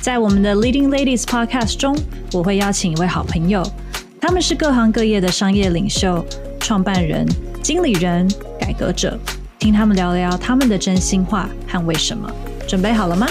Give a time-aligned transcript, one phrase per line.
[0.00, 1.96] 在我们的 Leading Ladies Podcast 中，
[2.32, 3.62] 我会邀请一位好朋友，
[4.20, 6.24] 他们是各行各业的商业领袖、
[6.60, 7.26] 创办人、
[7.62, 8.26] 经理人、
[8.58, 9.18] 改革者，
[9.58, 12.30] 听他们聊聊他们的真心话和为什么。
[12.66, 13.26] 准备好了吗？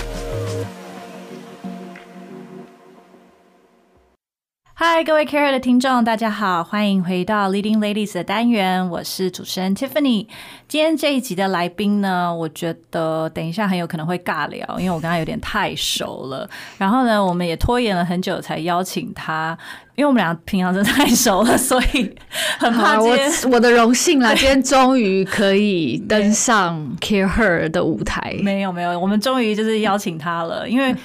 [4.80, 10.27] 嗨，各位 Care 的听众，大家好，欢迎回到 Leading Ladies 的单元，我是主持人 Tiffany。
[10.67, 16.48] 今天这一集的来宾呢，我觉得等一下很有可能会尬聊，因为我跟他有点太熟了。
[16.78, 19.58] 然后呢，我们也拖延了很久才邀请他，
[19.95, 22.16] 因为我们俩平常真的太熟了， 所以
[22.59, 28.36] 很怕我今天我的荣幸啦， 今天终于可以登上 Care Her 的舞台。
[28.44, 30.91] 没有没有，我们终于就是邀请他了，因为。
[30.91, 30.97] 嗯，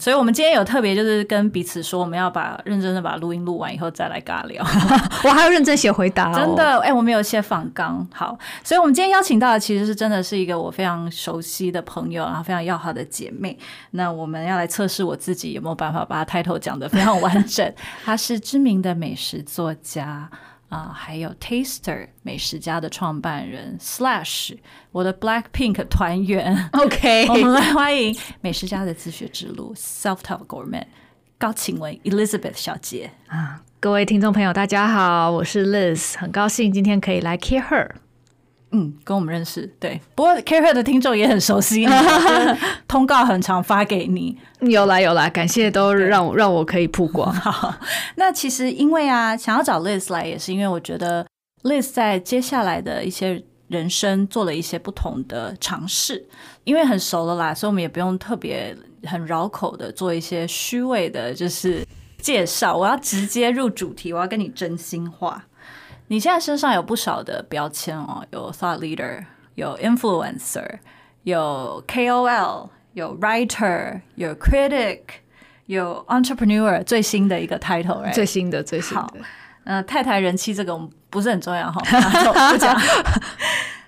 [0.00, 4.64] 所以我们今天有特别就是跟彼此说，我们要把认真的把录音录完以后再来尬聊。
[5.24, 13.58] 我还要认真写回答、哦，真的，哎、我们有写访纲，好，所以我们今天邀请到的其实是真的是一个我非常熟悉的朋友，然后非常要好的姐妹。
[13.90, 17.70] 那我们要来测试我自己有没有办法把她 title 讲得非常完整。
[18.04, 20.30] 她是知名的美食作家。
[20.68, 24.58] 啊、还有 Taster 美食家的创办人 Slash，
[24.92, 30.84] 我的 Black Pink 团员 OK，我们来欢迎美食家的自学之路 Self Taught Gourmet
[31.38, 33.12] 高晴雯 Elizabeth 小姐。
[33.28, 37.90] 啊，各位听众朋友，大家好，我是 Liz，很高兴今天可以来 Care Her。
[38.70, 40.00] 嗯，跟我们认识，对。
[40.14, 41.86] 不过 Care 的听众也很熟悉
[42.86, 44.36] 通告很常发给你。
[44.60, 47.32] 有啦有啦，感谢都让我让我可以曝光。
[47.32, 47.74] 好，
[48.16, 51.26] 那其实因为啊，想要找 Liz 来，也是因为我觉得
[51.62, 56.28] Liz 在接下来的一些人生做了一些不同的尝试，
[56.64, 61.82] 因为很熟了啦，所以我们也不用特别很绕口的做一些虚伪的，就是
[62.20, 62.76] 介绍。
[62.76, 65.44] 我要直接入主题，我要跟你真心话。
[66.08, 69.24] 你现在身上有不少的标签哦，有 thought leader，
[69.54, 70.78] 有 influencer，
[71.22, 75.00] 有 KOL，有 writer，有 critic，
[75.66, 78.14] 有 entrepreneur，最新的一个 title，、right?
[78.14, 79.20] 最新的最新好的，
[79.64, 82.74] 呃，太太人气这个我们不是很重要哈，拿走不讲。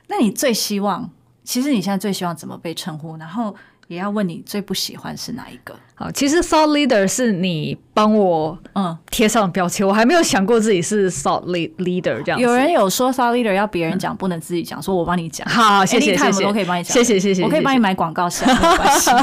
[0.09, 1.09] 那你最希望，
[1.43, 3.17] 其实你现在最希望怎么被称呼？
[3.17, 3.55] 然后
[3.89, 5.75] 也要问你最不喜欢是哪一个？
[6.01, 12.41] 好，其实 Thought Leader 是你帮我嗯，贴上标签，我还没有想过自己是 Thought lead- Leader 这样。
[12.41, 15.47] 有人有说 thought leader 要别人讲，不能自己讲，说我帮你讲。
[15.47, 19.11] 好，谢谢谢谢，我都可以帮你讲，谢谢谢谢，我可以帮你买广告是，没关系。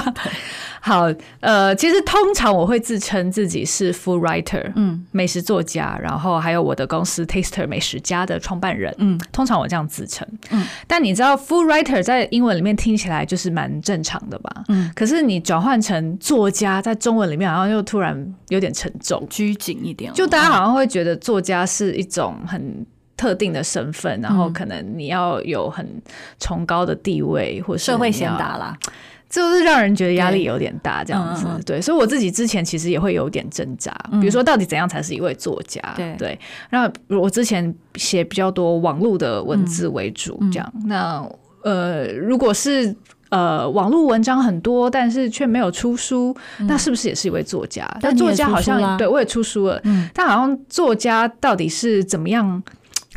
[0.80, 1.12] 好，
[1.42, 8.94] 呃，其实通常我会自称自己是 food writer，嗯美食作家，然后还有我的公司 Taster 美食家的创办人。
[9.00, 10.26] 嗯通常我这样自称。
[10.52, 14.64] 嗯，但你知道 food writer 在英文里面听起来就是蛮正常的吧？
[14.70, 22.86] 嗯，可是你转换成作家，在中文里面好像又突然有点沉重，拘谨一点了，就大家好像会觉得作家是一种很。
[23.18, 25.84] 特定的身份，然后嗯可能你要有很
[26.40, 28.78] 崇高的地位，或是社会你要贤达啦。
[29.28, 31.44] 就是让人觉得压力有点大，这样子。
[31.48, 35.82] 嗯嗯嗯对，所以我自己之前其实也会有点挣扎，嗯比如说到底怎样才是一位作家？
[36.20, 36.40] 对
[36.70, 40.74] 然后我之前写比较多网络的文字为主，嗯这样。
[40.86, 41.28] 那
[41.64, 42.96] 呃，如果是
[43.30, 47.86] 呃网络文章很多，但是却没有出书，那是不是也是一位作家？
[47.96, 52.62] 嗯但作家好像对我也出书了，嗯但好像作家到底是怎么样？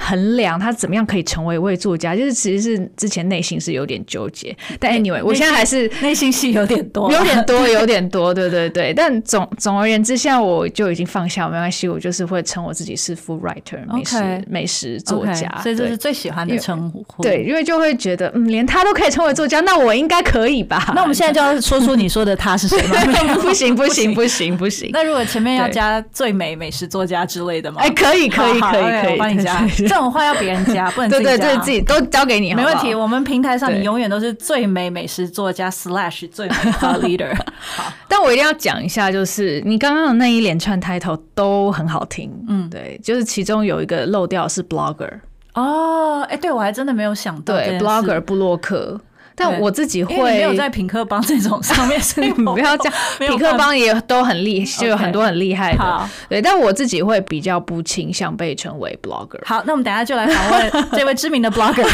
[0.00, 8.94] 衡量他怎么样可以成为一位作家，就是其实是之前内心是有点纠结，但 anyway，我现在还是内心戏有点多，有点多，有点多，对对对。
[8.94, 15.60] 但总总而言之，现在我就已经放下，没关系，我就是会称我自己是 food writer，美食美食作家。
[15.62, 17.22] 所以这是最喜欢的称呼。
[17.22, 20.92] 对，因为就会觉得，嗯，连他都可以称为作家，那我应该可以吧？
[20.94, 22.96] 那我们现在就要说出你说的他是谁吗？
[23.42, 27.82] 不行不行不行不行，那如果前面要加最美美食作家之类的吗？
[27.82, 29.66] 哎，可以可以可以，我帮你加。
[29.90, 31.60] 对这种话要别人加，不能自对对对，己加。
[31.60, 32.94] 啊自己都交给你，没问题。
[32.94, 37.34] 我们平台上你永远都是最美美食作家 slash 最美 leader。
[37.58, 42.70] 好，但我一定要讲一下，就是你刚刚的那一连串 title 都很好听，嗯。
[42.70, 45.10] 对，就是其中有一个漏掉是 blogger，
[45.54, 49.00] 哦，哎，对我还真的没有想到对，blogger 布洛克。
[49.40, 55.78] 但我自己会没有在品客帮这种上面，所以你不要这样， 没有匹克帮也都很厉，就有很多很厉害的。
[55.78, 61.88] 好对，但我自己会比较不倾向被称为 blogger，好，那我们等下就来访问 这位知名的 blogger。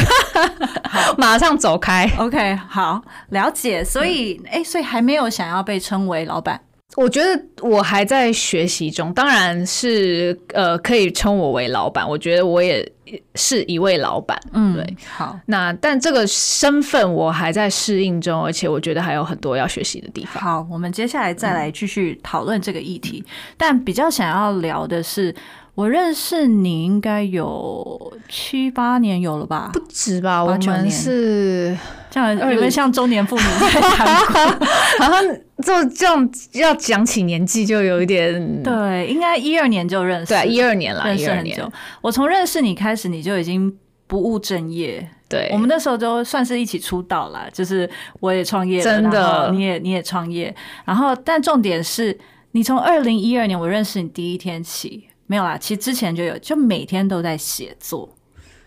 [1.16, 2.10] 马上走开。
[2.18, 3.00] OK，好，
[3.30, 3.84] 了解。
[3.84, 6.60] 所以，哎、所以还没有想要被称为老板。
[6.94, 12.08] 我觉得我还在学习中，当然是呃，可以称我为老板。
[12.08, 12.90] 我觉得我也
[13.34, 14.96] 是一位老板，嗯，对。
[15.06, 20.42] 好，那但这个身份我还在适应中，而且我觉得还有很多要学习的地方。
[20.42, 23.22] 好，我们接下来再来继续讨论这个议题，
[23.56, 25.34] 但比较想要聊的是。
[25.74, 29.68] 我认识你应该有七八年有了吧？
[29.74, 30.42] 不止吧？
[30.42, 31.76] 我们是
[32.16, 34.66] 这样，有没有像中年妇女在谈过？
[35.04, 35.22] 好像
[35.62, 38.34] 就这样要讲起年纪就有一点。
[38.64, 41.70] 对，应该一二年就认识，对，一二年了，认识很久。
[42.00, 43.72] 我从认识你开始，你就已经
[44.06, 45.08] 不务正业。
[45.28, 47.88] 对，我们那时候都算是一起出道了，就是
[48.20, 50.54] 我也创业，真的，你也你也创业。
[50.84, 52.16] 然后，但重点是
[52.52, 55.08] 你从二零一二年我认识你第一天起。
[55.28, 58.08] 没有啦，其实之前就有，就每天都在写作，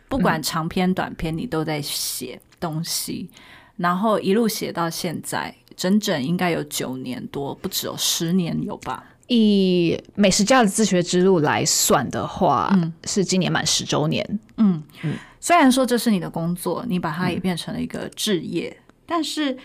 [0.09, 3.29] 不管长篇短篇，你都在写东西，
[3.77, 9.03] 然后一路写到现在，整整应该有九年多，不止有十年有吧？
[9.27, 14.39] 以美食家的自学之路来算的话，嗯是今年满十周年。
[14.57, 18.75] 嗯嗯，虽然说这是你的工作，你把它也变成了一个置业，
[19.05, 19.57] 但是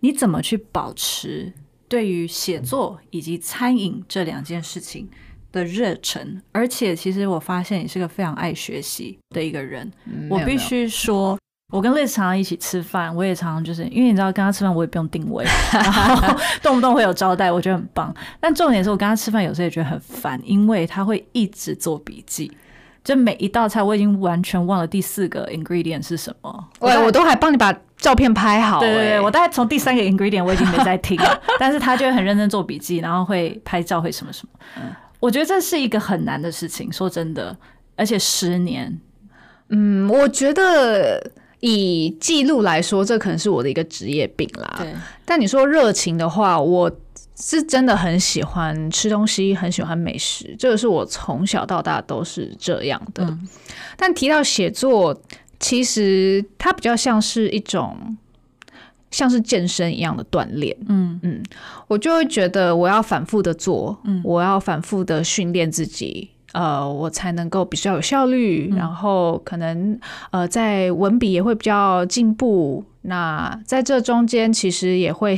[0.00, 1.52] 你怎么去保持
[1.88, 5.08] 对于写作以及餐饮这两件事情？
[5.50, 9.90] 的热忱，而且其实我发现你是个非常爱学习的一个人。
[10.28, 11.38] 我必须说，
[11.70, 18.14] 我跟 Liz 常常一起吃饭，我也常常就是因为你知道跟他吃饭，我也不用定位， 然后动不动会有招待，我觉得很棒。
[18.40, 22.50] 但重点是我跟他吃饭有时候也觉得很烦，因为他会一直做笔记，
[23.04, 28.80] 就每一道菜我已经完全忘了第四个 ingredient 是什么，我我都还帮你把照片拍好。
[28.80, 34.86] 对对对，我大概从第三个 ingredient 我已经没在听了， 但是他就会很认真做笔记，然后会拍照，会什么什么。
[35.20, 37.54] 我觉得这是一个很难的事情，说真的，
[37.94, 38.98] 而且十年，
[39.68, 44.76] 嗯，我觉得以记录来说，这可能是我的一个职业病啦。
[44.78, 44.92] 对，
[45.24, 46.90] 但你说热情的话，我
[47.36, 53.36] 是真的很喜欢吃东西，很喜欢美食，这个是我从小到大都是这样的。
[53.96, 55.20] 但提到写作，
[55.60, 58.16] 其实它比较像是一种。
[59.10, 61.42] 像是健身一样的锻炼，嗯嗯，
[61.86, 69.98] 我就会觉得我要反复的做，嗯，我要反复的训练自己，呃，我才能够比较有效率，然后可能
[70.30, 72.84] 呃在文笔也会比较进步。
[73.02, 75.34] 那在这中间，其实也会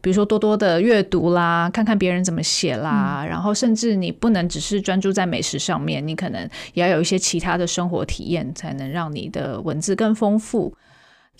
[0.00, 10.74] 比如说多多的阅读啦，看看别人怎么写啦，然后甚至你不能只是专注在美食上面，你可能也要有一些其他的生活体验，才能让你的文字更丰富。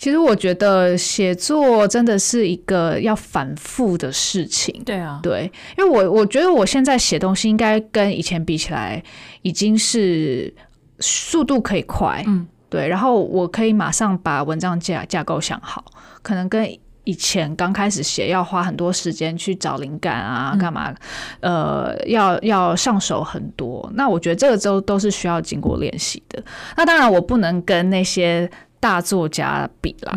[0.03, 4.83] 其实我觉得写作真的是一个要反复的事情。
[4.85, 9.01] 对啊，对，因为我我觉得我现在写东西应该跟以前比起来，
[9.43, 10.53] 已经是
[10.99, 15.85] 速度可以快，嗯，对，然后我可以马上把文章架架构想好，
[16.21, 16.69] 可能跟
[17.05, 20.93] 以前刚开始写要花很多时间去找灵感啊，干嘛，
[21.39, 23.89] 呃，要要上手很多。
[23.93, 26.43] 那我觉得这个都都是需要经过练习的。
[26.75, 28.51] 那当然，我不能跟那些。
[28.83, 30.13] 大作家比啦，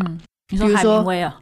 [0.51, 1.33] 你说海明威啊，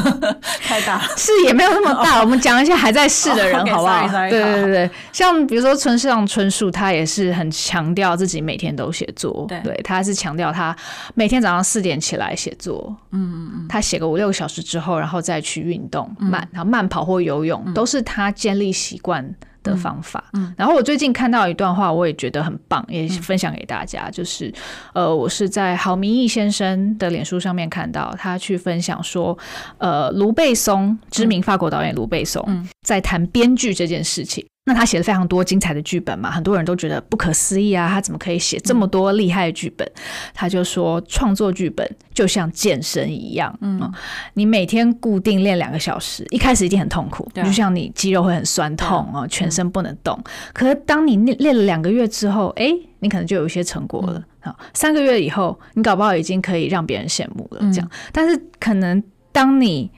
[0.64, 2.22] 太大是也没有那么大。
[2.22, 4.08] 我们讲一些还在世的人，好不好？
[4.30, 10.74] 对对对，像比如说村上春树，他也是很强调自己每天都写作，对，他是强调他
[11.14, 19.22] 每天早上四点起来写作，嗯嗯嗯，他写个五六个小时之后，然后再去运动慢，然后慢跑或游泳，都是他建立习惯。
[19.62, 24.10] 的方法，嗯，然后我最近看到一段话，我也觉得很棒，也分享给大家。
[24.10, 24.52] 就是，
[24.92, 29.36] 呃，我是在郝明义先生的脸书上面看到他去分享说，
[29.78, 34.44] 呃，卢贝松，知名法国导演卢贝松，在谈编剧这件事情。
[34.64, 39.90] 那他写了非常多精彩的剧本嘛，很多人都觉得不可思议啊，他怎么可以写这么多厉害的剧本？
[40.32, 43.92] 他就说，创作剧本就像健身一样，嗯，
[44.34, 50.16] 你每天固定练两个小时，一开始一定很痛苦，就像你肌肉会很酸痛哦，全身不能动。
[50.52, 54.22] 可是当你练练了两个月之后，哎，你可能就有一些成果了。
[54.38, 57.60] 好，三个月以后，你搞不好已经可以让别人羡慕了。
[57.72, 59.02] 这样，但是可能
[59.32, 59.90] 当你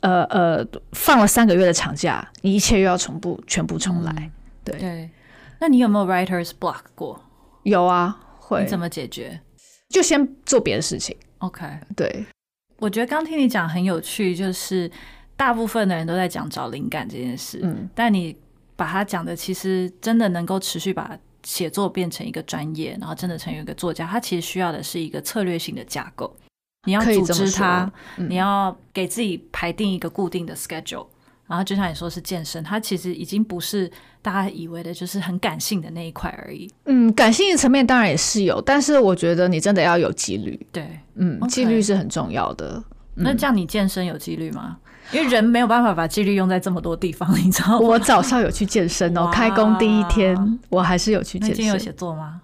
[0.00, 4.30] 呃呃，放了三个月的长假，你一切又要重步全部重来。
[4.64, 5.10] 对对，
[5.58, 7.22] 那你有没有 writers block 过？
[7.64, 8.62] 有啊，会。
[8.62, 9.40] 你怎么解决？
[9.88, 11.16] 就先做别的事情。
[11.38, 12.24] OK，对。
[12.78, 14.90] 我觉得刚听你讲很有趣，就是
[15.36, 18.34] 大部分的人都在讲找灵感这件事，嗯，但你
[18.76, 26.34] 把它讲的其实真的能够持续把写作变成一个专业，然后真的成为一个作家，他其实需要的是一个策略性的架构。
[26.84, 31.06] 你要组织它，你要给自己排定一个固定的 schedule，
[31.46, 33.90] 然后就像你说是健身，它其实已经不是
[34.22, 36.70] 大家以为的，就是很感性的那一块而已。
[36.86, 40.58] 嗯，感性的层面当然也是有，但是我觉得你真的要有纪律。
[40.72, 42.82] 对，嗯，纪律是很重要的。
[43.14, 44.78] 那这样你健身有纪律吗？
[45.12, 47.78] 因为人没有办法把纪律用在这么多地方，你知道吗？
[47.80, 51.56] 我早上有去健身哦，开工第一天我还是有去健身。
[51.56, 52.40] 今天有写作吗？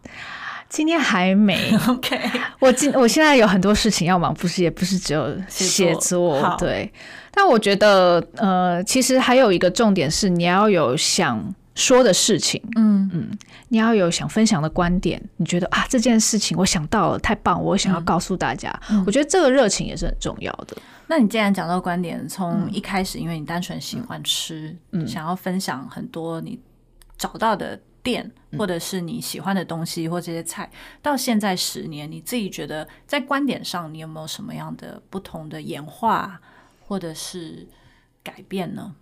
[0.76, 1.74] 今天还没。
[1.88, 2.20] OK，
[2.58, 6.54] 我今我现在有很多事情要忙，不是也不是只有写作。
[6.58, 6.92] 对，
[7.30, 11.42] 但我觉得呃，其实还有一个重点是你要有想
[11.74, 13.30] 说的事情，嗯嗯，
[13.68, 15.18] 你要有想分享的观点。
[15.38, 18.70] 你觉得啊，这件事情我想到了，太棒，我想要告诉大家。
[19.06, 20.76] 我觉得这个热情也是很重要的。
[21.06, 26.60] 那你既然讲到观点，从一开始因为你单纯喜欢吃，嗯想要分享很多你
[27.16, 27.80] 找到的。
[28.06, 30.70] 店，或者是你喜欢的东西，或这些菜，
[31.02, 36.40] 到现在十年，你自己觉得在观点上，你有没有什么样的不同的演化，
[36.86, 37.66] 或者是
[38.22, 38.94] 改变呢？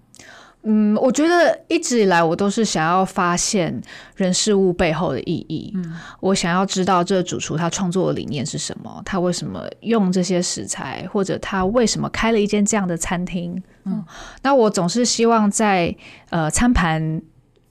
[0.62, 3.78] 嗯，我觉得一直以来我都是想要发现
[4.16, 5.70] 人事物背后的意义。
[5.75, 13.62] 嗯，我想要知道这个主厨他创作的理念是什么，他为什么用这些食材，或者他为什么开了一间这样的餐厅。
[13.84, 14.02] 嗯，
[14.40, 15.94] 那我总是希望在
[16.30, 17.20] 呃餐盘。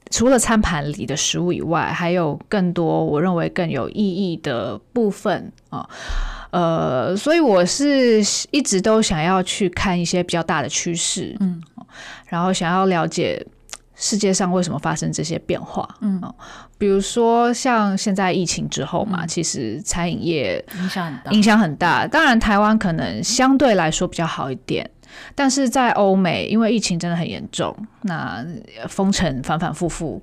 [0.09, 5.87] 除了餐盘里的食物以外，还有更多我认为更有意义的部分啊，
[6.51, 11.61] 呃，所以我是一直都想要去看一些比较大的趋势，嗯，
[12.27, 13.43] 然后想要了解
[13.95, 16.21] 世界上为什么发生这些变化，嗯，
[16.77, 22.07] 比如说像现在疫情之后嘛，其实餐饮业影响很大，影响很大。
[22.07, 24.89] 当然，台湾可能相对来说比较好一点。
[25.35, 28.45] 但是在欧美，因为疫情真的很严重，那
[28.87, 30.21] 封城反反复复，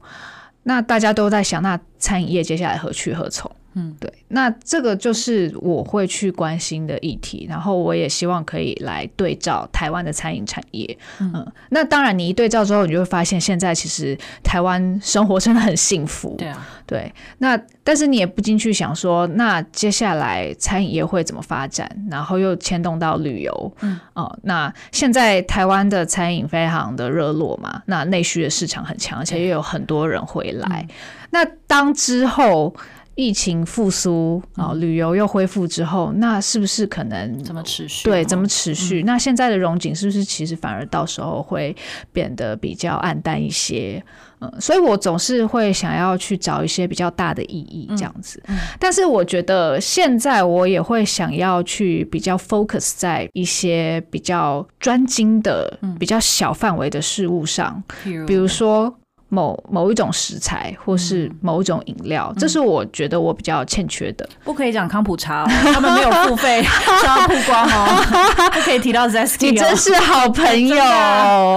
[0.62, 3.50] 那大家都在想，那餐饮业接下来何去何从？
[3.74, 10.98] 嗯，对，那这个就是我会去关心的议题，然后我也希望可以来对照台湾的餐饮产业。
[11.20, 16.34] 嗯，那当然，你一对照之后，你就会发现，现在其实台湾生活真的很幸福。
[16.36, 17.12] 对啊，对。
[17.38, 21.88] 那但是你也不禁去想说，那接下来餐饮业会怎么发展？
[22.10, 23.72] 然后又牵动到旅游。
[23.82, 30.84] 嗯，哦，那现在台湾的餐饮非常的热络嘛，那内需的市场很强，而且又有很多人回来。
[31.30, 32.74] 那当之后。
[33.16, 38.08] 疫情复苏啊，旅游又恢复之后，那是不是可能怎么持续？
[38.08, 39.02] 对，怎么持续？
[39.02, 41.76] 那现在的融景是不是其实反而到时候会
[42.12, 44.02] 变得比较暗淡一些？
[44.42, 48.42] 嗯，所以我总是会想要去找一些比较大的意义这样子。
[48.78, 57.82] 但是我觉得现在我也会想要去比较 focus 在一些比较专精的、比较小范围的事物上，
[58.26, 58.96] 比如说。
[59.30, 64.28] 某某一种食材，或是某一种饮料，这是我觉得我比较欠缺的。
[64.44, 66.62] 不可以讲康普茶， 他们没有付费
[67.00, 68.50] 刷曝光哦。
[68.52, 70.76] 不可以提到 Zesty，你真是好朋友。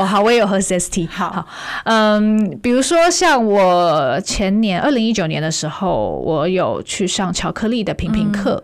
[0.05, 1.09] 好，我也有喝 Zesty。
[1.09, 1.45] 好，
[1.85, 8.63] 嗯，比如说像我前年二零一九年的时候，我有去上巧克力的品评课。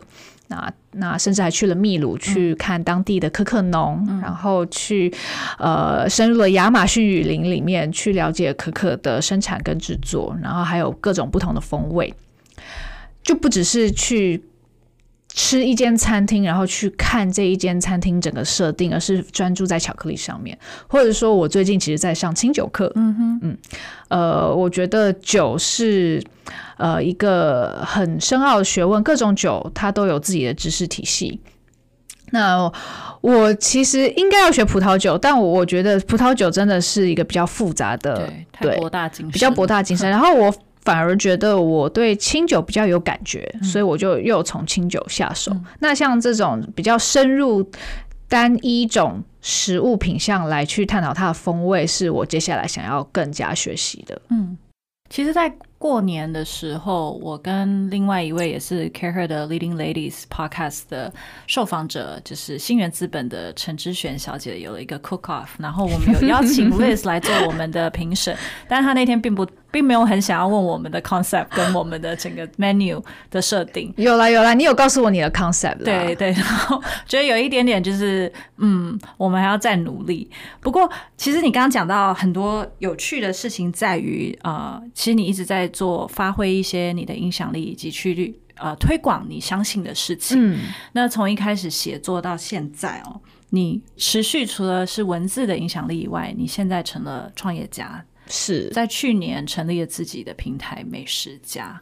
[0.50, 5.14] 那那甚至还去了秘鲁去看当地的可可农，然后去
[5.60, 12.12] 呃深入了亚马逊雨林里面去了解可可的生产跟制作，然后还有各种不同的风味，
[13.22, 14.44] 就不只是去
[15.30, 20.58] 吃一间餐厅，然后去看这一间餐厅整个设定，而是专注在巧克力上面，
[20.88, 23.58] 或者说我最近其实在上清酒课，嗯哼，嗯，
[24.10, 26.24] 呃，我觉得酒是。
[26.78, 31.40] 呃，一个很深奥的学问，各种酒它都有自己的知识体系。
[32.32, 32.72] 那
[33.22, 40.10] 我其实应该要学葡萄酒，但我我觉得葡萄酒真的是一个比较复杂的，对，博大精深，比较博大精深。
[40.10, 40.52] 然后我
[40.90, 45.56] 反而觉得我对清酒比较有感觉，所以我就又从清酒下手。
[45.78, 47.64] 那像这种比较深入
[48.28, 54.20] 单一种食物品相来去探讨它的风味，是我接下来想要更加学习的。
[54.30, 54.58] 嗯，
[55.12, 61.14] 其实，在过年的时候，我跟另外一位也是 Care Her 的 Leading Ladies Podcast 的
[61.46, 68.36] 受访者，就是新源资本的陈之璇小姐，有了一个 Cook Off，然后我们有邀请 Liz 来做我们的评审，
[68.68, 69.48] 但是她那天并不。
[69.72, 73.94] 并没有很想要问我们的 concept 跟我们的整个 menu 的设定。
[73.98, 75.84] 有啦有啦，你有告诉我你的 concept。
[75.84, 80.30] 对对，然后觉得有一点点就是，嗯，我们还要再努力。
[80.60, 90.38] 不过，其实你刚刚讲到很多有趣的事情，在于呃，其实你一直在做发挥一些你的影响力以及去呃推广你相信的事情。
[90.54, 90.60] 嗯，
[90.94, 93.22] 那从一开始写作到现在哦，
[93.52, 98.04] 你持续除了是文字的影响力以外，你现在成了创业家。
[98.30, 101.78] 是在去年成立了自己的平台美食家。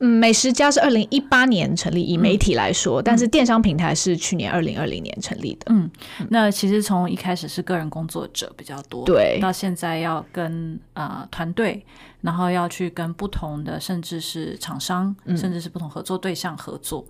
[0.00, 5.66] 嗯，美食家是二零一八年成立，以媒体来说，但是电商平台是去年二零二零年成立的。
[5.70, 5.90] 嗯，
[6.28, 11.82] 那其实从一开始是个人工作者比较多，对，到现在要跟啊团队，
[12.20, 17.02] 然后要去跟不同的甚至是厂商，甚至是不同合作对象合作，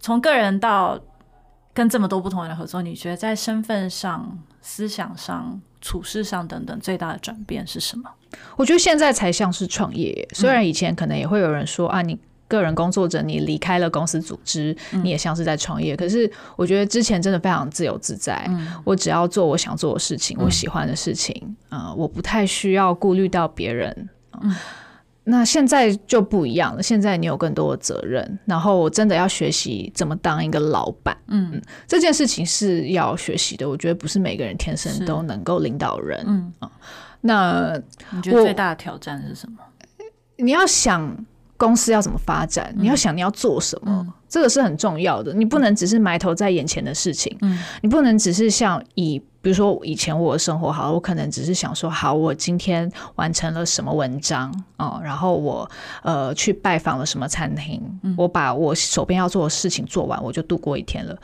[0.00, 0.98] 从个人到。
[1.76, 8.10] 跟这么多不同人合作，你觉得在身份上、思想上、处事上等等最大的转变是什么？
[8.56, 15.94] 我觉得现在才像是创业，虽然以前可能也会有人说啊，你个人工作者，你离开了公司组织，你也像是在创业。
[15.94, 18.48] 可是我觉得之前真的非常自由自在，
[18.82, 24.08] 我只要做我想做的事情，我喜欢的事情，啊，我不太需要顾虑到别人。
[25.26, 31.16] 那现在就不一样了，现在你有更多的责任，然后我真的要学习怎么当一个老板。
[31.28, 36.22] 嗯，这件事情是要学习的，我觉得不是每个人天生都能够领导人。
[36.26, 36.70] 嗯啊，
[37.22, 39.56] 那你觉得最大的挑战是什么？
[40.36, 41.16] 你要想
[41.56, 45.32] 公司要怎么发展，你要想你要做什么，这个是很重要的。
[45.32, 49.22] 你不能只是埋头在眼前的事情，嗯，你不能只是像以。
[49.44, 55.70] 比如说以前我的生活好，我可能只是想说，好，我今天完成了什么文章哦，然后我
[56.02, 57.78] 呃去拜访了什么餐厅，
[58.16, 61.14] 我把我手边要做的事情做完，我就度过一天了。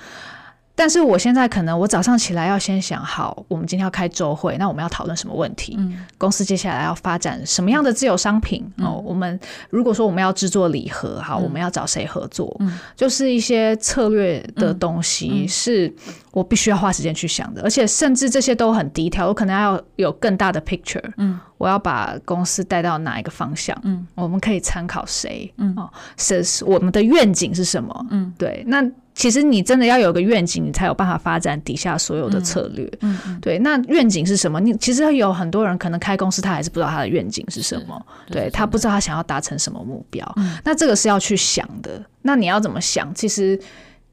[0.72, 5.74] 但是我现在可能，我早上起来要先想好，我们今天要开周会，那我们要讨论什么问题？
[5.76, 8.64] 嗯，公司接下来要发展什么样的自有商品？
[8.78, 12.56] 哦，我们如果说我们要制作礼盒，好，我们要找谁合作？
[12.60, 15.92] 嗯，就是一些策略的东西，是
[16.32, 21.12] 我必须要花时间去想的，而且甚至这些都很低调，我可能要有更大的 picture。
[21.16, 23.76] 嗯，我要把公司带到哪一个方向？
[23.84, 25.52] 嗯，我们可以参考谁？
[25.56, 28.06] 嗯，哦，是我们的愿景是什么？
[28.10, 28.84] 嗯，对，那。
[29.12, 32.90] 其实你真的要有个愿景，你才有办法发展底下所有的策略。
[33.00, 33.58] 嗯，对。
[33.58, 34.58] 那愿景是什么？
[34.60, 38.06] 你其实有很多人可能开公司，他还是不知道他的愿景是什么。
[38.30, 40.34] 对他不知道他想要达成什么目标。
[40.64, 42.02] 那这个是要去想的。
[42.22, 43.12] 那你要怎么想？
[43.14, 43.60] 其实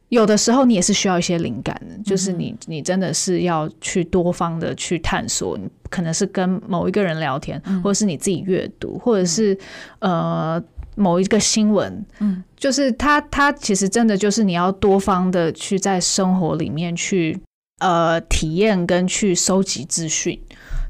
[0.10, 5.58] 有的时候你也是需要一些灵感的，就是你你真的是要去多方的去探索。
[5.90, 9.58] 可能是跟某一个人聊天，或者是你自己阅读，或者是
[10.00, 10.64] 呃。
[11.00, 17.40] 某一个新闻，嗯，就是他，他其实真的就是你要多方的去在生活里面去
[17.78, 20.42] 呃体验跟去收集资讯，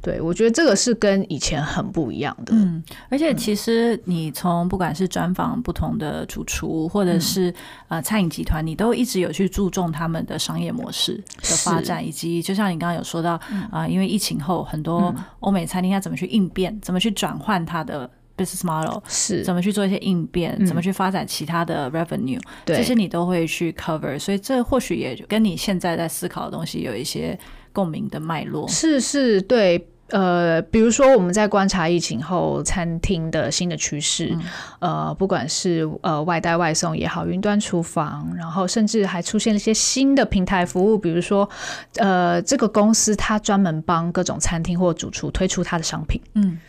[0.08, 7.54] 对我觉得这个是跟以前很不一样的，嗯，而且其实你从不管是专访不同的主厨，或者是
[7.89, 13.38] 呃餐饮集团，你都一直有去注重他们的商业模式的发展，以及就像你刚刚有说到
[13.70, 18.10] 啊，因为疫情后很多欧美餐厅要怎么去应变，怎么去转换它的。
[18.38, 19.43] business model 是。
[19.43, 27.36] 怎么去做一些应变，怎么去发展其他的 revenue，这些你都会去 cover，所以这或许也跟你现在在思考的东西有一些
[27.74, 28.67] 共鸣的脉络。
[28.67, 34.36] 是是，对，呃，比如说我们在观察疫情后餐厅的新的趋势，
[34.80, 41.50] 呃，不管是呃外带外送也好，云端厨房，然后甚至还出现了一些新的平台服务，比如说
[41.96, 46.60] 呃这个公司它专门帮各种餐厅或主厨推出它的商品，嗯。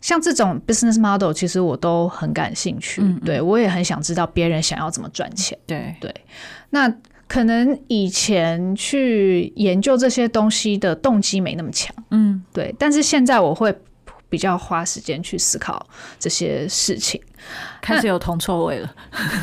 [0.00, 5.58] 像这种 business model，其实我都很感兴趣，对我也很想知道别人想要怎么赚钱。
[5.66, 5.92] 对。
[6.00, 6.14] 对，
[6.70, 6.88] 那
[7.28, 12.74] 可能以前去研究这些东西的动机没那么强，嗯，对。
[12.78, 13.72] 但是现在我会
[14.30, 15.86] 比较花时间去思考
[16.18, 17.20] 这些事情，
[17.80, 18.94] 开始有铜臭味了。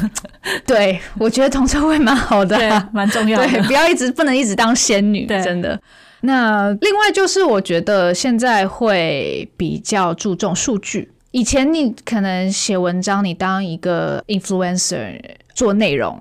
[0.66, 3.64] 对，我觉得铜臭味蛮好的，蛮重要的。
[3.64, 5.80] 不要一直不能一直当仙女，真的。
[6.22, 11.12] 那另外就是，我觉得现在会比较注重数据。
[11.30, 15.20] 以前你可能写文章，你当一个 influencer
[15.54, 16.20] 做内容，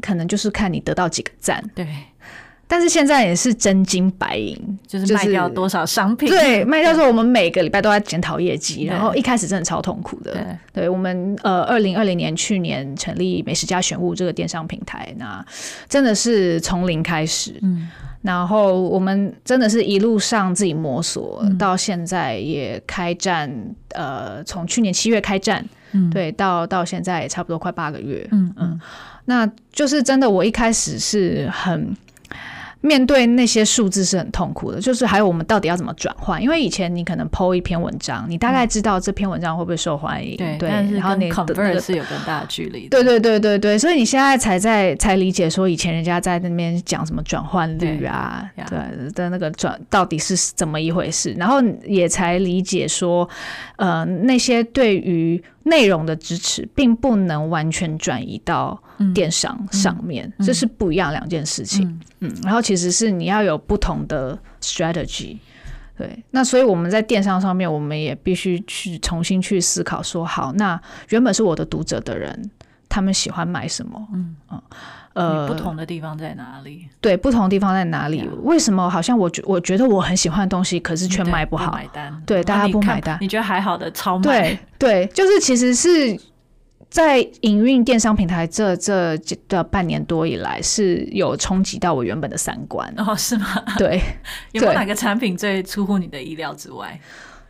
[0.00, 1.62] 可能就是看你得到几个赞。
[1.74, 1.86] 对。
[2.70, 6.28] 但是现在也是真金白银，就是卖掉多少商品。
[6.28, 10.32] 对，卖掉之后，我们每个礼拜都在检讨业绩，然后一开始真的超痛苦的。
[10.32, 10.42] 对，
[10.82, 15.42] 对我们呃，二零二零年去年成立美食家选物这个电商平台，那
[15.88, 17.58] 真的是从零开始。
[17.62, 17.88] 嗯。
[18.20, 23.50] 然后我们真的是一路上自己摸索，到现在也开战，
[23.94, 25.64] 呃，从去年七月开战，
[26.10, 28.80] 对，到到现在也差不多快八个月，嗯嗯，
[29.26, 31.96] 那就是真的，我一开始是很。
[32.80, 36.40] 面对那些数字是很痛苦的，就是还有我们到底要怎么转换？
[36.40, 42.88] 因为以前你可能 PO 一篇文章，你大概知道这篇文章会不会受欢迎，对，然后你 convert 是有更大的距离。
[42.88, 53.28] 对对对对对，所以你现在才在才理解说，以前人家在那边讲什么转换率啊，对的那个转到底是怎么一回事，然后也才理解说，
[53.74, 58.80] 呃，那些对于内容的支持，并不能完全转移到。
[59.14, 62.00] 电商上面，这是不一样两件事情。
[62.18, 65.38] 嗯，然后其实是你要有不同的 strategy，
[65.96, 66.20] 对。
[66.32, 72.50] 那所以我们在电商上面，我们也必须去重新去思考，说好，那原本是我的读者的人，
[72.88, 74.08] 他们喜欢买什么？
[74.12, 74.60] 嗯嗯，
[75.14, 76.88] 呃，不同的地方在哪里？
[77.00, 78.28] 对，不同的地方在哪里？
[78.42, 81.72] 为什么好像我觉我觉得我很喜欢的东西，可是却卖不好？
[81.72, 82.22] 买单？
[82.26, 83.18] 对，大家不买单。
[83.20, 84.22] 你觉得还好的超卖？
[84.24, 86.18] 对对，就是其实是。
[86.90, 89.14] 在营运电商平台这这
[89.46, 93.14] 的半年多以来，是有冲击到我原本的三观哦？
[93.14, 93.46] 是吗？
[93.76, 94.00] 对，
[94.52, 96.98] 有没有哪个产品最出乎你的意料之外？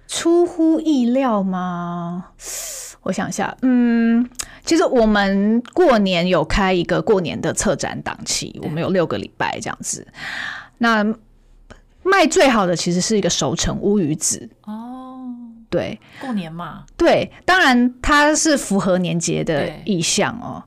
[0.09, 2.25] 出乎意料吗？
[3.09, 4.29] 我想一下，嗯，
[4.67, 10.07] 其实我们过年有开一个过年的策展档期，我们有六个礼拜这样子。
[10.77, 11.03] 那
[12.03, 15.27] 卖最好的其实是一个熟成乌鱼子哦，
[15.71, 20.63] 对，过年嘛，对，当然它是符合年节的意向哦。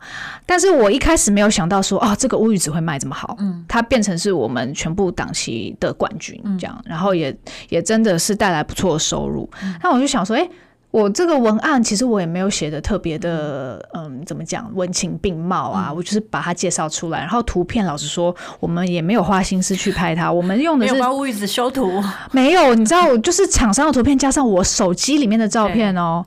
[0.48, 7.38] 但是我一开始没有想到说，哦，这个乌鱼子会卖这么好，嗯，它变成是我们全部档期的冠军这样，然后也
[7.70, 9.48] 也真的是带来不错的收入。
[9.84, 10.50] 那我就想说，哎。
[10.92, 15.92] 我这个文案其实我也没有写的特别的，嗯，怎么讲文情并茂啊？
[15.92, 26.26] 我就是把它介绍出来，然后图片老实说，我们也没有花心思去拍它，我们用的是把乌鱼子修图， 没有，你知道，就是厂商的图片加上我手机里面的照片哦，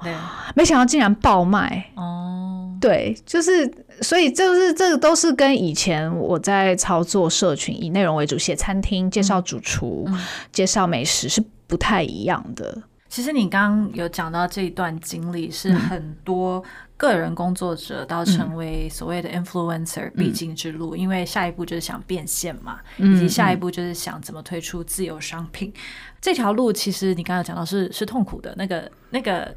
[0.55, 10.09] 没想到竟然爆卖哦，对，就是所以就是这个都是跟以前我在操作社群以内容为主写餐厅介绍主厨
[10.53, 12.79] 介绍美食是不太一样的。
[13.15, 16.61] 其实你刚刚有讲到这一段经历，是很多
[16.97, 25.73] 个人工作者到成为所谓的 influencer 必经之路，因为下一步就是想变现嘛，以及下一步就是想怎么推出自有商品。
[26.21, 29.55] 这条路其实你刚刚讲到是是痛苦的，那个那个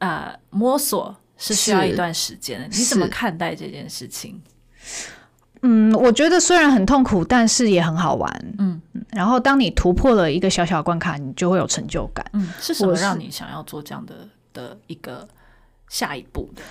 [0.00, 2.66] 呃摸索是需要一段时间的。
[2.66, 4.38] 你怎么看待这件事情？
[5.62, 8.54] 嗯，我觉得虽然很痛苦，但是也很好玩。
[8.58, 12.24] 嗯，然后当你突破了一个小小关卡，你就会有成就感。
[12.32, 14.14] 嗯，是什么让你想要做这样的
[14.54, 15.28] 的一个
[15.88, 16.62] 下一步的？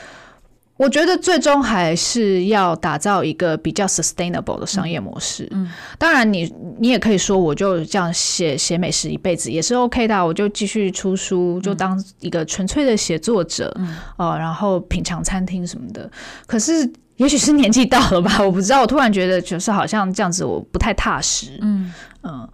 [0.76, 5.48] 我觉得最终还是要打造一个比较 sustainable 的商业模式。
[5.52, 13.72] 嗯，当然你你也可以说，我就这样写写美食一辈子也是 OK 的，我就继续出书，就当一个纯粹的写作者。
[13.78, 16.10] 嗯，哦，然后品尝餐厅什么的。
[16.48, 16.92] 可是。
[17.20, 18.82] 也许是年纪到了吧， 我不知道。
[18.82, 21.60] 我突然觉得，就是好像这样子，我不太踏实。
[21.62, 22.50] 嗯嗯，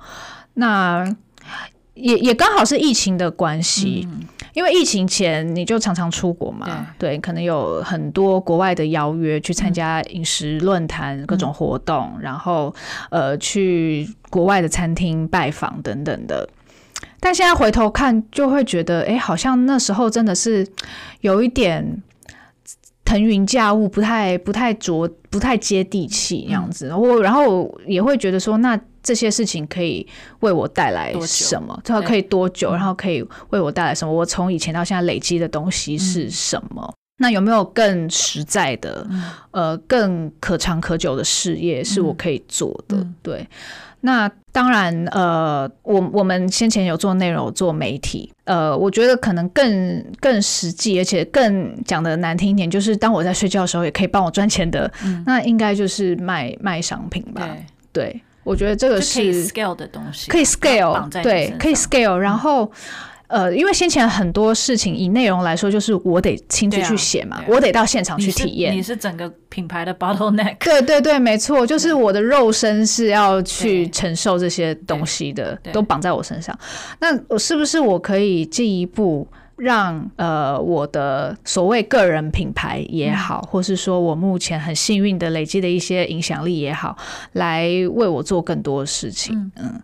[0.55, 1.07] 那
[1.93, 4.07] 也也刚好是疫情的关系，
[4.53, 12.73] 因为疫情前你就常常出国嘛，对，可能有很多国外的邀约去参加饮食论坛、各种活动，然后
[13.11, 16.49] 呃去国外的餐厅拜访等等的。
[17.19, 20.67] 但现在回头看，就会觉得，哎，好像那时候真的是
[21.21, 22.01] 有一点。
[23.05, 26.93] 腾云驾雾，不太不太着，不太接地气那样子。
[26.93, 30.05] 我然后也会觉得说，那这些事情可以
[30.39, 31.79] 为我带来什么？
[31.85, 32.73] 它可以多久？
[32.73, 34.11] 然后可以为我带来什么？
[34.11, 36.93] 我从以前到现在累积的东西是什么？
[37.17, 39.07] 那有没有更实在的，
[39.51, 43.07] 呃，更可长可久的事业是我可以做的？
[43.21, 43.47] 对。
[44.05, 54.89] 那当然，呃，我我们先前有做内容、做媒体，呃，我觉得可能更更实际，而且更讲的难听一点，就是当我在睡觉的时候，也可以帮我赚钱的，
[55.25, 57.49] 那应该就是卖卖商品吧？
[57.91, 62.71] 对，我觉得这个是可以 scale 的东西，可以 scale，对，可以 scale，然后。
[63.27, 68.75] 呃，因为先前很多事情以内容来说，就是我得亲自去写嘛，我得到现场去体验。
[68.75, 70.57] 你是整个品牌的 bottleneck。
[70.59, 76.57] 对对对，没错，就是我的肉身是要去承受这些东西的，都绑在我身上。
[76.99, 86.95] 那我是不是我可以进一步让呃我的所谓个人品牌也好，或是说我目前很幸运的累积的一些影响力也好，
[87.33, 89.51] 来为我做更多的事情？
[89.55, 89.81] 嗯。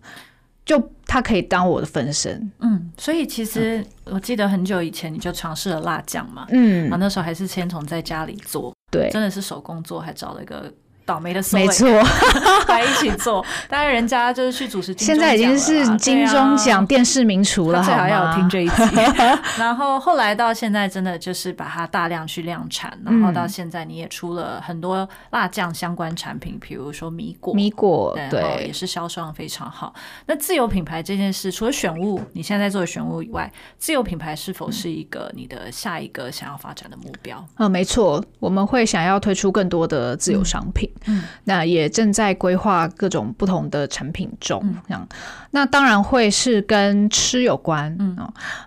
[0.72, 10.72] 就他可以当我的分身，嗯，所以其实我记得很久以前你就尝试了辣酱嘛，嗯，啊那时候还是先从在家里做，对，真的是手工做，还找了一个。
[11.12, 11.90] 倒霉的， 没错，
[12.70, 13.46] 来一起做。
[13.68, 18.84] 当然，人家就是去主持，现在已经是金钟奖电视名厨了，最好要听这一集。
[19.60, 29.94] 然后后来到现在，真的就是把它大量去量产，然后到现在你也出了很多辣酱相关产品，比如说米果，米果对，也是销售非常好。
[30.28, 37.46] 那自有品牌这件事，除了选物，你现在在做的选物以外，自有品牌是否是一个你的下一个想要发展的目标？
[37.58, 40.90] 嗯，没错，我们会想要推出更多的自有商品。
[41.00, 41.01] 嗯，
[41.46, 45.08] 那也正在规划各种不同的产品中，这样，
[45.52, 48.18] 那当然会是跟吃有关，嗯，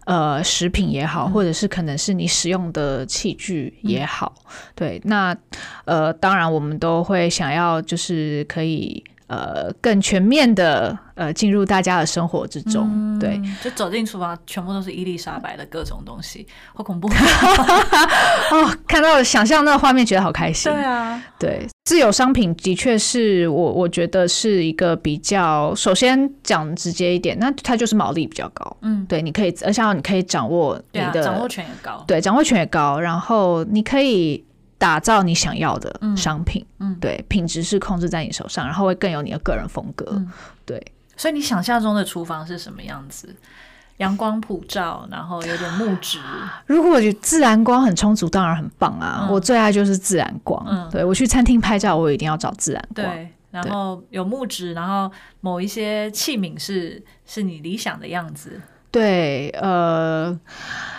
[0.06, 4.34] 呃，食品也好，或者是可能是你使用的器具也好，
[4.74, 5.36] 对，那
[5.84, 9.02] 呃，当然我们都会想要就是可以。
[9.26, 17.08] 呃，更全面的呃，进入大家的生活之中，对，就走进厨房，全部都是伊丽莎白的各种东西，好恐怖。
[18.52, 18.76] 哦！
[18.86, 20.70] 看到想象那个画面，觉得好开心。
[20.70, 28.76] 对啊，对，自有商品的确是我我觉得是一个比较，首先讲直接一点，那它就是毛利比较高。
[28.80, 34.42] 嗯，对，你可以，而且你可以掌握你的掌握权也高，对，掌握权也高，然后你可以
[34.78, 36.64] 打造你想要的商品。
[36.80, 40.24] 嗯，对，品质是控制在你手上，然后会更有你的个人风格。
[40.64, 40.82] 对，
[41.18, 43.36] 所以你想象中的厨房是什么样子？
[43.98, 46.18] 阳光普照，然后有点木质。
[46.66, 49.28] 如果自然光很充足，当然很棒啊！
[49.30, 50.64] 我最爱就是自然光。
[50.68, 53.06] 嗯，对我去餐厅拍照，我一定要找自然光。
[53.06, 58.60] 对，然后有木质，然后某一些器皿是是你理想的样子。
[58.94, 60.38] 对，呃。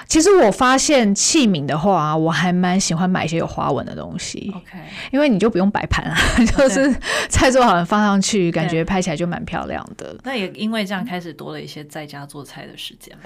[0.08, 4.54] 其实我发现器皿的话，我还蛮喜欢买一些有花纹的东西。
[4.56, 4.78] OK，
[5.12, 6.16] 因为你就不用摆盘啊，
[6.56, 6.96] 就是
[7.28, 10.16] 菜做好了放上去，感觉拍起来就蛮漂亮的。
[10.24, 13.18] 那也因为这样开始多了一些在家做菜的时间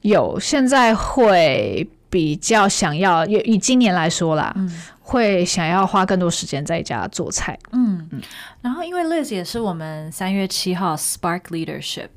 [0.00, 4.56] 有，现在会比较想要，以以今年来说啦，
[5.00, 7.56] 会想要花更多时间在家做菜。
[7.72, 8.22] 嗯嗯。
[8.62, 12.08] 然后因为 Liz 也是我们三月七号 Spark Leadership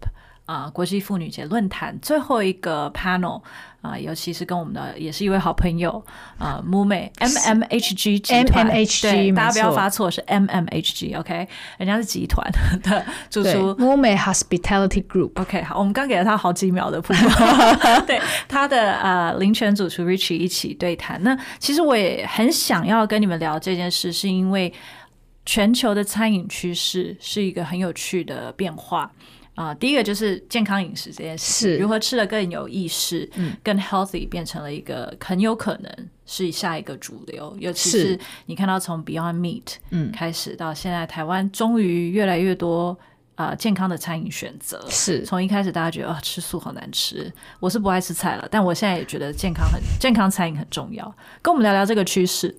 [0.46, 3.42] 啊国际妇女节论坛最后一个 panel。
[3.86, 6.04] 啊，尤其是跟我们的也是一位好朋友
[6.40, 20.38] 啊，木美 M M H G 集团，对，大家不要发错，是 M M H G，OK，人家是集团的主厨 m 美 Hospitality Group，OK，好，我们刚给了他好几秒的曝光， 对，他的呃林泉主厨 Richie
[20.38, 21.22] 一起对谈。
[21.22, 24.74] 那其实我也很想要跟你们聊这件事，是因为
[25.46, 29.12] 全球的餐饮趋势是一个很有趣的变化。
[29.56, 37.56] 啊，第一个就是健康饮食这件事，如何吃的更有意识，嗯，更 healthy 变成了一个很有可能是下一个主流。
[37.58, 42.98] 尤其是你看到从 Beyond Meat 嗯开始到现在，台湾终于越来越多
[43.36, 44.86] 啊健康的餐饮选择。
[44.90, 51.06] 是从一开始大家觉得啊吃素好难吃，我是不爱吃菜了，但我现在也觉得健康很健康餐饮很重要。
[51.42, 52.54] 跟我们聊聊这个趋势。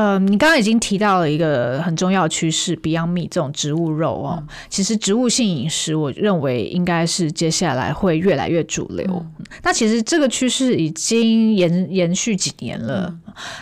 [0.00, 9.26] 呃，你刚刚已经提到了一个很重要的趋势，Beyond Meat 这种植物肉哦，其实植物性饮食，我认为应该是接下来会越来越主流。
[9.62, 13.14] 那其实这个趋势已经延延续几年了，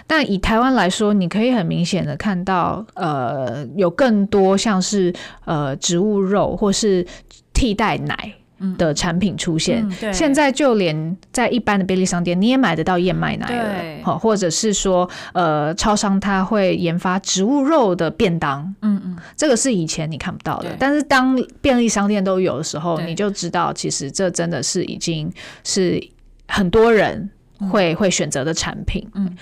[0.06, 5.12] 但以台湾来说，你可以很明显的看到，呃，有更多像是
[5.44, 7.04] 呃植物肉或是
[7.52, 8.34] 替代奶。
[8.76, 25.32] 的产品出现，现在就连在一般的便利商店，你也买得到燕麦奶了，好，或者是说，呃，超商它会研发植物肉的便当，嗯嗯，这个是以前你看不到的，但是当便利商店都有的时候，你就知道，其实这真的是已经
[25.64, 26.02] 是
[26.48, 27.30] 很多人
[27.70, 29.36] 会会选择的产品，嗯。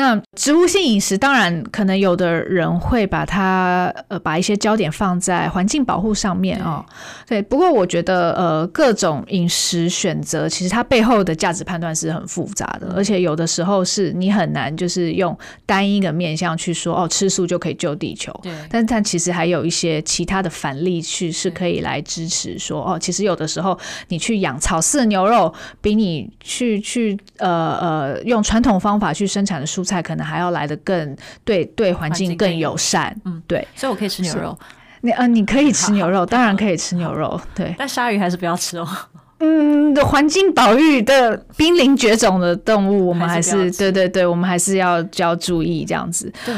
[0.00, 6.82] 那植物性饮食，当然可能有的人会把它呃把一些焦点放在环境保护上面哦。
[7.26, 18.32] 对，不过我觉得呃各种饮食选择，其实它背后的价值判断是很复杂的，而且有的时候是你很难就是用单一的面向去说哦吃素就可以救地球。
[18.42, 29.89] 对，但是它其实还有一些其他的反例去是可以来支持说哦，其实有的时候你去养草饲牛肉，比你去去呃呃用传统方法去生产的蔬菜。
[29.90, 34.56] 菜可能还要来的更对对环境更友善，嗯，对，所以我可以吃牛肉。
[35.02, 38.86] 你呃，你可以吃牛肉， 当然可以吃牛肉，对，但鲨鱼还是不要吃哦。
[39.40, 46.30] 嗯，的环境保育的濒临绝种的动物，我们还是对对对，我们还是要要注意这样子。
[46.44, 46.54] 对，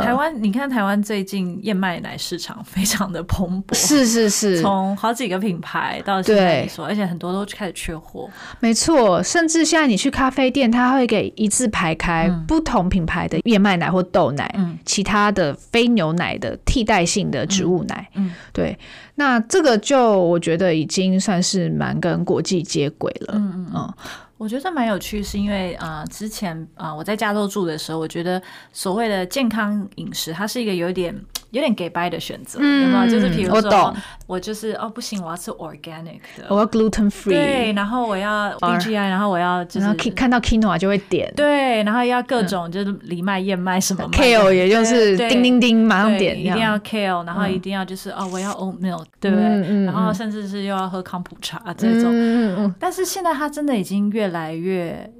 [0.00, 8.28] 台湾，你看台湾最近燕麦奶市场非常的蓬勃，是是是，从好几个品牌到现在说，而且很多都开始缺货。
[8.60, 18.78] 没错，甚至现在你去咖啡店，他会给一字排开不同品牌的燕麦奶或豆奶，嗯，其他的非牛奶的替代性的植物奶，嗯，对。
[19.16, 23.34] 那这个就我觉得已经算是蛮跟国际接轨了。
[23.36, 23.94] 嗯嗯，
[24.38, 28.40] 我觉得蛮有趣，是因为啊，之前啊我在加州住的时候，我觉得
[28.72, 31.14] 所谓的健康饮食，它是一个有点。
[31.52, 33.08] 有点给 buy 的选择，有没有？
[33.08, 33.96] 就是比如说，
[34.26, 49.84] 我就是哦，不行，我要吃 organic 的，我要 gluten free，对，然后我要 BGI，然后我要就是看到 quinoa 就会点，对，然后要各种就是藜麦、燕麦什么 kale，也就是叮叮叮马上点，一定要 kale，然后一定要就是哦，我要 oat milk，对不对？
[49.84, 55.12] 然后甚至是又要喝康普茶这种，但是现在它真的已经越来越。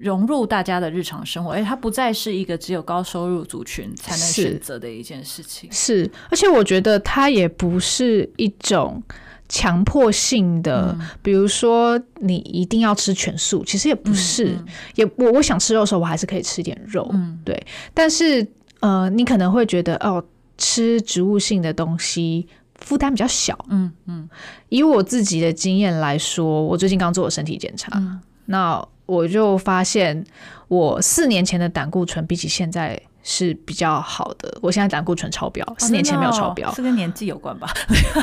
[0.00, 5.70] 融入大家的日常生活，而且它不再是一个只有高收入族群才能选择的一件事情。
[5.70, 9.02] 是，而且我觉得它也不是一种
[9.46, 14.56] 强迫性的，比如说你一定要吃全素，其实也不是。
[14.94, 17.06] 也我我想吃肉的时候，我还是可以吃点肉。
[17.12, 17.62] 嗯，对。
[17.92, 18.46] 但是
[18.80, 20.24] 呃，你可能会觉得哦，
[20.56, 23.58] 吃植物性的东西负担比较小。
[23.68, 24.26] 嗯嗯。
[24.70, 28.00] 以我自己的经验来说，我最近刚做了身体检查，
[28.50, 28.86] 那。
[29.06, 30.24] 我就发现，
[30.68, 34.56] 我四年前的胆固醇比起现在是比较好的。
[34.62, 37.68] 我现在胆固醇超标，四年前没有超标，是跟年纪有关吧？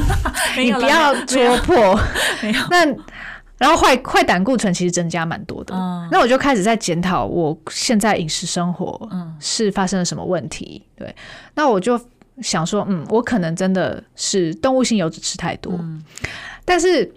[0.57, 1.99] 你不要戳破。
[2.41, 2.61] 没有。
[2.71, 2.85] 那
[3.57, 5.75] 然后坏坏胆固醇其实增加蛮多的。
[6.09, 10.81] 那我就开始在检讨我现在饮食生活，嗯，是发生了什么问题？
[10.95, 11.13] 对。
[11.53, 11.99] 那我就
[12.41, 15.77] 想说，嗯，我可能真的是动物性油脂吃太多，
[16.63, 17.13] 但是。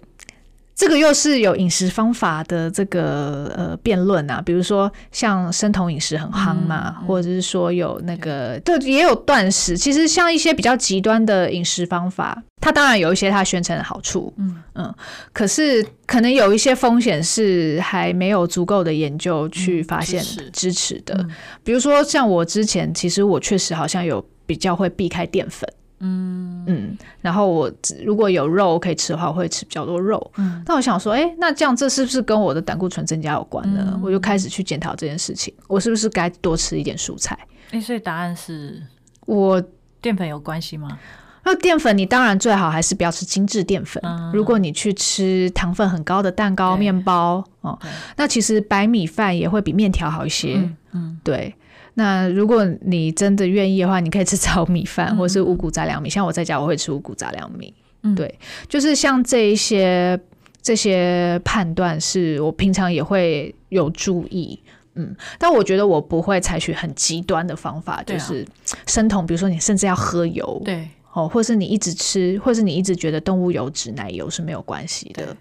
[0.81, 9.77] 这个又是有饮食方法的这个呃辩论啊，比如说像生酮饮食很夯嘛，或者是说有那个对也有断食。
[9.77, 14.95] 其实像一些比较极端的饮食方法，它当然有一些它宣称的好处，嗯嗯，
[15.31, 21.23] 可是可能有一些风险是还没有足够的研究去发现支持的。
[21.63, 25.71] 比如说像我之前，其实我确实好像有比较会避开淀粉。
[26.01, 27.71] 嗯嗯，然后我
[28.03, 30.31] 如果有肉可以吃的话，我会吃比较多肉。
[30.37, 33.99] 嗯，但我想说，哎，那这样这是不是跟我的胆固醇增加有关呢？
[34.03, 37.37] 我就开始去检讨这件事情，我是不是该多吃一点蔬菜？
[37.71, 38.81] 哎，所以答案是
[39.25, 39.63] 我
[40.01, 40.99] 淀粉有关系吗？
[41.43, 44.01] 那淀粉你当然最好还是不要吃精致淀粉。
[44.31, 47.79] 如果你去吃糖分很高的蛋糕、面包哦，
[48.15, 50.69] 那其实白米饭也会比面条好一些。
[50.91, 51.55] 嗯，对。
[51.95, 56.09] 那如果你真的愿意的话，你可以吃炒米饭或是五谷杂粮米。
[56.09, 57.73] 像我在家，我会吃五谷杂粮米。
[58.03, 58.33] 嗯对，
[58.67, 60.19] 就是像这一些
[60.61, 64.57] 这些判断，是我平常也会有注意。
[64.95, 68.45] 嗯，但我觉得我不会采取很极端的方法，就是
[68.87, 75.35] 生酮，比如说你甚至要喝油，对，哦，或是你一直吃，或是你一直觉得动物油脂、奶油是没有关系的。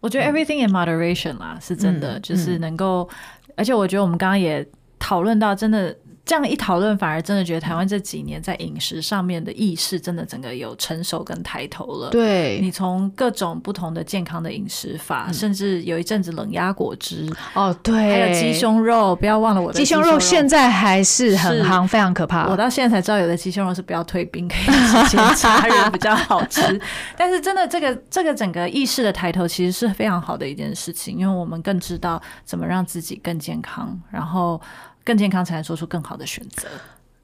[0.00, 3.08] 我觉得 everything in moderation 啦，是真的，就是能够，
[3.56, 4.66] 而且我觉得我们刚刚也。
[5.00, 5.96] 讨论到真的。
[6.22, 12.10] 这样一讨论，反而真的觉得台湾这几年在饮食上面的意识，真的整个有成熟跟抬头了。
[12.10, 22.46] 对，你从各种不同的健康的饮食法，甚至有一阵子冷压果汁，哦，对，还有鸡胸肉，不要忘了我的鸡胸肉，现在还是很夯，非常可怕。
[22.48, 24.66] 我到现在才知道，有的鸡胸肉是不要退冰，可以
[25.08, 26.80] 直接加热比较好吃。
[27.18, 34.60] 但是真的，这个这个整个意识的抬头，其实是非常好的一件事情，因为我们更知道怎么让自己更健康，然后。
[35.04, 36.68] 更健康才能做出更好的选择，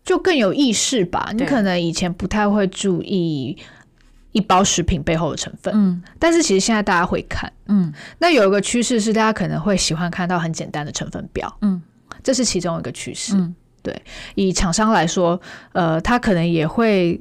[0.04, 1.30] 就更有意识吧。
[1.34, 3.56] 你可能以前不太会注意
[4.32, 7.92] 一包食品背后的成分，嗯，但是其实现在大家会看，嗯。
[8.18, 11.80] 那有一个趋势是，大家可能会喜欢看到很简单的成分表，嗯，
[12.22, 13.34] 这是其中一个趋势。
[13.82, 14.02] 对，
[14.34, 15.40] 以厂商来说，
[15.72, 17.20] 呃，他可能也会。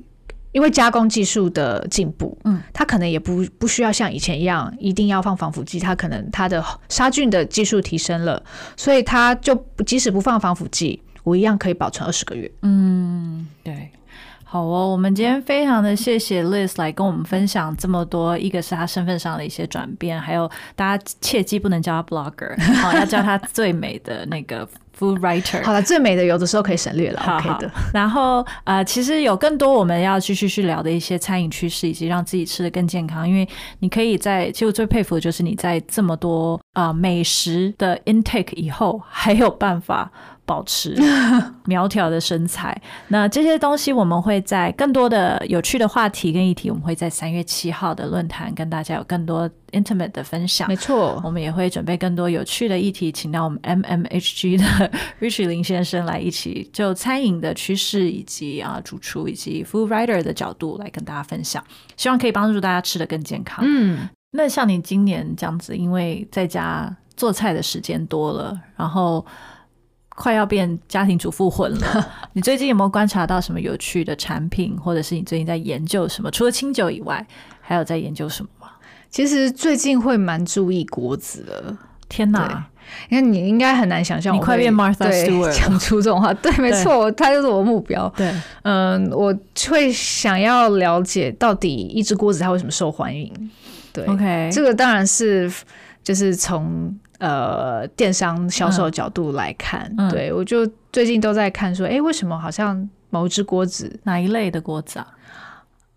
[0.56, 8.42] 因为加工技术的进步，嗯，它可能也不不需要像以前一样一定要放防腐剂，它可能它的杀菌的技术提升了，
[8.78, 9.54] 所以它就
[9.86, 12.50] 即使不放防腐剂，我一样可以保存二十个月。
[12.62, 13.85] 嗯，对，
[14.56, 24.66] 好哦，我们今天非常的谢谢 Liz 来跟我们分享这么多，一个是他身份上的一些转变，还有大家切记不能叫他 Blogger，好， 要叫他最美的那个。
[24.98, 27.70] Food writer，好了，最美的有的时候可以省略了，OK 的。
[27.94, 33.28] 然后呃，其实有更多我们要继续去聊的一些餐饮趋势，以及让自己吃的更健康。
[33.28, 33.46] 因为
[33.80, 40.10] 你可以在，其实我最佩服的就是你在这么多啊美食的 intake 以后，还有办法。
[40.46, 40.96] 保持
[41.66, 50.68] 苗条的身材，那这些东西我们会在更多的有趣的话题跟议题，我们会在三月七号的论坛跟大家有更多 intimate 的分享。
[50.68, 54.64] 没错，我们也会准备更多有趣的议题，请到我们 M M H G 的
[55.20, 61.64] Rich 林先生来一起就餐饮的趋势以及啊主厨以及 food writer 的角度来跟大家分享，
[61.98, 63.66] 希望可以帮助大家吃的更健康。
[63.68, 69.26] 嗯，那像你今年这样子，因为在家做菜的时间多了，然后。
[70.16, 76.32] 快要变家庭主妇混了， 你最近有没有观察到什么有趣的产品，或者是你最近在研究什么？
[76.32, 77.26] 除了清酒以外，
[77.60, 78.68] 还有在研究什么吗？
[79.10, 81.78] 其实最近会蛮注意锅子的。
[82.08, 82.66] 天哪！
[83.10, 86.34] 因为你应该很难想象，你快变 Martha Stewart 讲出这种话。
[86.36, 88.08] 对，没错，他就是我的目标。
[88.16, 89.36] 对，嗯，我
[89.70, 93.34] 会想要了解到底一只锅子它为什么受欢迎。
[93.92, 95.52] 对，OK，这个当然是
[96.04, 96.96] 就是从。
[97.26, 105.08] 呃，电商销售角度来看，对我就最近都在看说，哎，为什么好像某只锅子哪一类的锅子啊？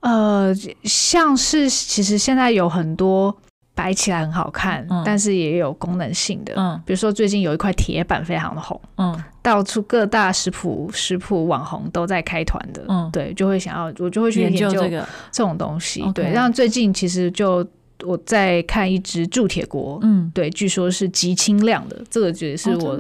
[0.01, 3.37] 呃，像是其实现在有很多
[3.75, 15.07] 摆起来很好看，但是也有功能性的，嗯，比如说最近有一块铁板非常的红，嗯，到处各大食谱食谱网红都在开团的，嗯，对，就会想要我就会去研究这个。
[15.31, 17.63] 这种东西，对，然后最近其实就。
[18.05, 22.97] 我在看一只铸铁锅，嗯，对，据说是极轻量的，这个觉得是我，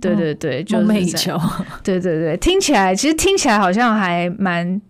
[0.00, 1.36] 对对对，梦寐以求，
[1.82, 4.80] 对对对，听起来其实听起来好像还蛮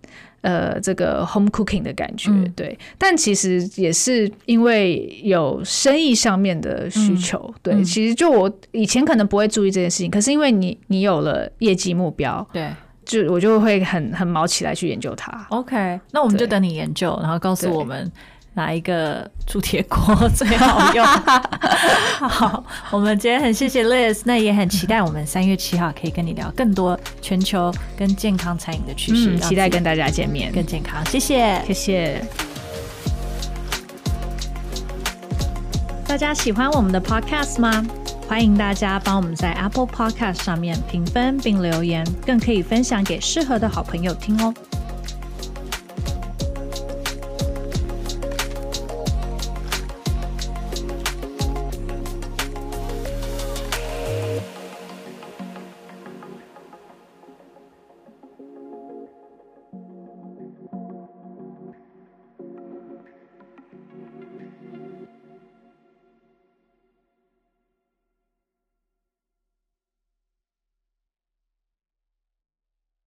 [0.43, 12.71] 呃这个 home cooking 的感觉，对，但其实也是因为有生意上面的需求，对，其实就我以前可能不会注意这件事情，可是因为你你有了业绩目标，对。
[13.07, 15.47] 就我就会很很毛起来去研究它。
[15.51, 18.11] OK，那我们就等你研究，然后告诉我们
[18.57, 19.99] 哪一个铸铁锅
[20.35, 21.05] 最好用。
[22.27, 31.05] 好，我们今天很谢谢 Liz，那也很期待我们三月七号可以跟你聊更多全球跟健康餐饮的趋势，期待跟大家见面，更健康。
[31.05, 32.25] 谢谢，谢谢。
[36.09, 37.85] 大家喜欢我们的 Podcast 吗？
[38.27, 44.55] 欢迎大家帮我们在 Apple Podcast 上面评分并留言，更可以分享给适合的好朋友听哦。